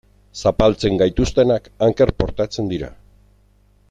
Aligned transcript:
Zapaltzen 0.43 0.95
gaituztenak 1.01 1.69
anker 1.89 2.13
portatzen 2.23 2.73
dira. 2.73 2.91